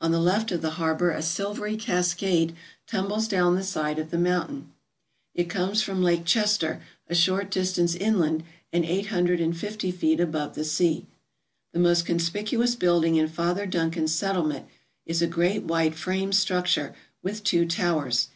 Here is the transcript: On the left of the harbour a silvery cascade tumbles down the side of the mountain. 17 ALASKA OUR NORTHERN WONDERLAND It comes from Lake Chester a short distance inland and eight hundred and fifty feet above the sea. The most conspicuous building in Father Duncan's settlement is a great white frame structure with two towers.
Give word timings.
On 0.00 0.10
the 0.10 0.18
left 0.18 0.50
of 0.50 0.60
the 0.60 0.70
harbour 0.82 1.12
a 1.12 1.22
silvery 1.22 1.76
cascade 1.76 2.56
tumbles 2.88 3.28
down 3.28 3.54
the 3.54 3.62
side 3.62 4.00
of 4.00 4.10
the 4.10 4.18
mountain. 4.18 4.72
17 5.36 5.38
ALASKA 5.38 5.38
OUR 5.38 5.44
NORTHERN 5.44 5.44
WONDERLAND 5.44 5.44
It 5.44 5.54
comes 5.54 5.82
from 5.82 6.02
Lake 6.02 6.24
Chester 6.44 6.82
a 7.06 7.14
short 7.14 7.50
distance 7.52 7.94
inland 7.94 8.42
and 8.72 8.84
eight 8.84 9.06
hundred 9.06 9.40
and 9.40 9.56
fifty 9.56 9.92
feet 9.92 10.18
above 10.18 10.56
the 10.56 10.64
sea. 10.64 11.06
The 11.72 11.78
most 11.78 12.04
conspicuous 12.04 12.74
building 12.74 13.14
in 13.14 13.28
Father 13.28 13.66
Duncan's 13.66 14.12
settlement 14.12 14.66
is 15.06 15.22
a 15.22 15.28
great 15.28 15.62
white 15.62 15.94
frame 15.94 16.32
structure 16.32 16.92
with 17.22 17.44
two 17.44 17.64
towers. 17.64 18.30